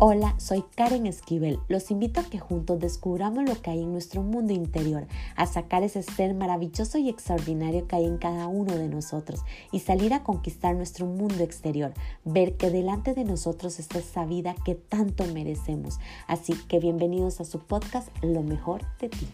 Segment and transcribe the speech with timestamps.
[0.00, 1.60] Hola, soy Karen Esquivel.
[1.68, 5.06] Los invito a que juntos descubramos lo que hay en nuestro mundo interior,
[5.36, 9.78] a sacar ese ser maravilloso y extraordinario que hay en cada uno de nosotros y
[9.78, 11.94] salir a conquistar nuestro mundo exterior,
[12.24, 16.00] ver que delante de nosotros está esa vida que tanto merecemos.
[16.26, 19.28] Así que bienvenidos a su podcast Lo mejor de ti.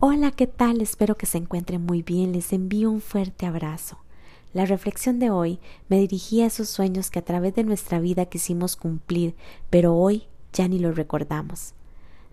[0.00, 0.80] Hola, ¿qué tal?
[0.80, 2.32] Espero que se encuentren muy bien.
[2.32, 4.03] Les envío un fuerte abrazo.
[4.54, 5.58] La reflexión de hoy
[5.88, 9.34] me dirigía a esos sueños que a través de nuestra vida quisimos cumplir,
[9.68, 11.74] pero hoy ya ni los recordamos.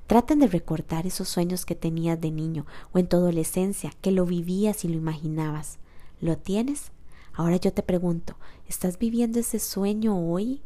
[0.06, 4.28] Traten de recordar esos sueños que tenías de niño o en tu adolescencia, que lo
[4.28, 5.80] vivías y lo imaginabas.
[6.20, 6.92] ¿Lo tienes?
[7.34, 8.36] Ahora yo te pregunto,
[8.68, 10.62] ¿estás viviendo ese sueño hoy?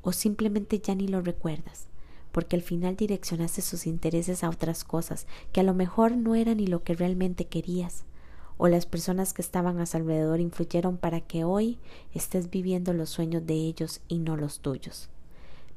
[0.00, 1.86] ¿O simplemente ya ni lo recuerdas?
[2.30, 6.56] Porque al final direccionaste sus intereses a otras cosas que a lo mejor no eran
[6.56, 8.06] ni lo que realmente querías
[8.56, 11.78] o las personas que estaban a su alrededor influyeron para que hoy
[12.14, 15.08] estés viviendo los sueños de ellos y no los tuyos.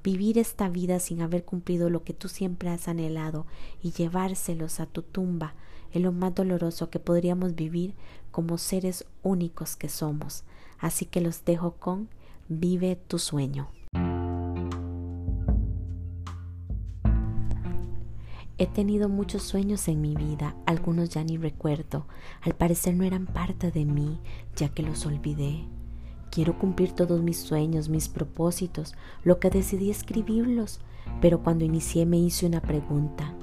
[0.04, 3.48] Vivir esta vida sin haber cumplido lo que tú siempre has anhelado
[3.81, 5.56] y llevárselos a tu tumba
[5.92, 7.96] es lo más doloroso que podríamos vivir
[8.31, 10.44] como seres únicos que somos.
[10.78, 12.09] Así que los dejo con
[12.50, 13.70] vive tu sueño.
[18.58, 22.08] He tenido muchos sueños en mi vida, algunos ya ni recuerdo,
[22.42, 24.22] al parecer no eran parte de mí,
[24.56, 25.66] ya que los olvidé.
[26.31, 30.80] Quiero cumplir todos mis sueños, mis propósitos, lo que decidí escribirlos,
[31.20, 33.34] pero cuando inicié me hice una pregunta,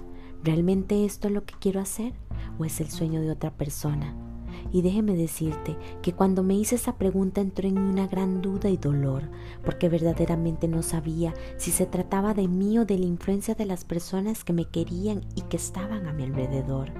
[0.42, 2.14] ¿realmente esto es lo que quiero hacer
[2.58, 4.31] o es el sueño de otra persona?
[4.70, 8.76] Y déjeme decirte que cuando me hice esa pregunta entró en una gran duda y
[8.76, 9.24] dolor,
[9.64, 13.84] porque verdaderamente no sabía si se trataba de mí o de la influencia de las
[13.84, 16.90] personas que me querían y que estaban a mi alrededor.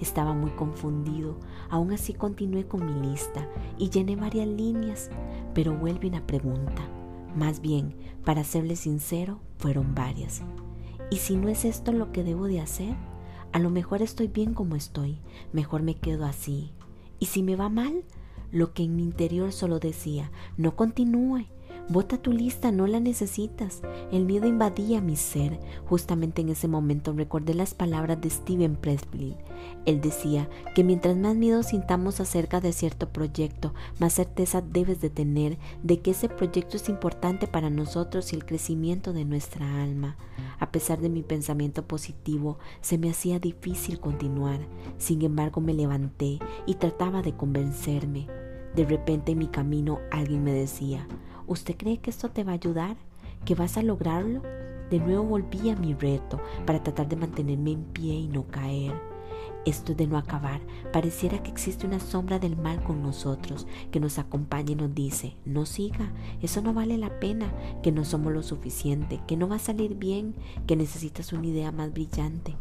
[0.00, 1.38] Estaba muy confundido,
[1.70, 5.10] aún así continué con mi lista y llené varias líneas,
[5.54, 6.82] pero vuelve una pregunta.
[7.34, 10.42] Más bien, para serle sincero, fueron varias.
[11.10, 12.94] ¿Y si no es esto lo que debo de hacer?
[13.52, 15.18] A lo mejor estoy bien como estoy,
[15.52, 16.72] mejor me quedo así,
[17.18, 18.04] y si me va mal,
[18.52, 21.46] lo que en mi interior solo decía, no continúe,
[21.88, 23.80] Bota tu lista, no la necesitas.
[24.10, 25.60] El miedo invadía mi ser.
[25.84, 29.36] Justamente en ese momento recordé las palabras de Steven Pressfield.
[29.84, 35.10] Él decía que mientras más miedo sintamos acerca de cierto proyecto, más certeza debes de
[35.10, 40.16] tener de que ese proyecto es importante para nosotros y el crecimiento de nuestra alma.
[40.58, 44.58] A pesar de mi pensamiento positivo, se me hacía difícil continuar.
[44.98, 48.26] Sin embargo, me levanté y trataba de convencerme.
[48.74, 51.06] De repente en mi camino alguien me decía,
[51.46, 52.96] ¿usted cree que esto te va a ayudar?
[53.44, 54.42] ¿Que vas a lograrlo?
[54.90, 58.94] De nuevo volví a mi reto para tratar de mantenerme en pie y no caer.
[59.64, 60.60] Esto es de no acabar.
[60.92, 65.34] Pareciera que existe una sombra del mal con nosotros que nos acompaña y nos dice,
[65.44, 67.52] no siga, eso no vale la pena,
[67.82, 70.36] que no somos lo suficiente, que no va a salir bien,
[70.68, 72.54] que necesitas una idea más brillante.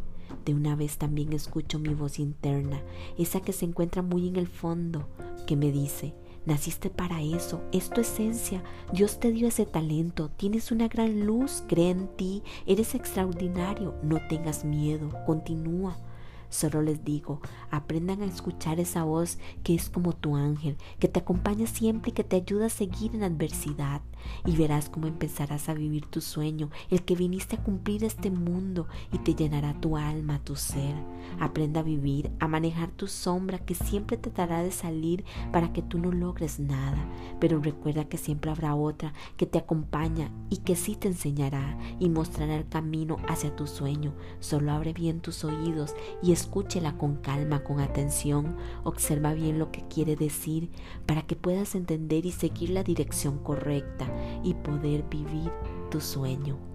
[0.46, 2.82] De una vez también escucho mi voz interna,
[3.20, 5.08] esa que se encuentra muy en el fondo,
[5.46, 8.64] que me dice, naciste para eso, es tu esencia,
[8.94, 14.20] Dios te dio ese talento, tienes una gran luz, cree en ti, eres extraordinario, no
[14.28, 15.98] tengas miedo, continúa.
[16.50, 17.42] Solo les digo,
[17.72, 22.14] aprendan a escuchar esa voz que es como tu ángel, que te acompaña siempre y
[22.14, 24.02] que te ayuda a seguir en adversidad.
[24.46, 28.88] Y verás cómo empezarás a vivir tu sueño, el que viniste a cumplir este mundo
[29.12, 30.96] y te llenará tu alma, tu ser.
[31.40, 36.00] Aprenda a vivir, a manejar tu sombra que siempre tratará de salir para que tú
[36.00, 36.98] no logres nada.
[37.40, 42.10] Pero recuerda que siempre habrá otra que te acompaña y que sí te enseñará y
[42.10, 44.14] mostrará el camino hacia tu sueño.
[44.40, 49.88] Solo abre bien tus oídos y escúchela con calma, con atención, observa bien lo que
[49.88, 50.70] quiere decir
[51.06, 54.08] para que puedas entender y seguir la dirección correcta
[54.44, 55.52] y poder vivir
[55.90, 56.75] tu sueño.